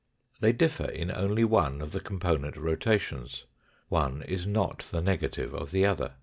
[0.39, 3.45] They differ in only one of the component rotations.
[3.87, 6.13] One is not the negative of the other.